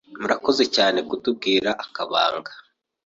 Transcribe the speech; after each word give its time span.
Murakoze 0.21 0.63
Cyane 0.75 0.97
Kutwibira 1.07 1.71
Akabanga 1.83 2.51